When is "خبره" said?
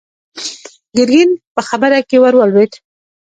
1.69-1.97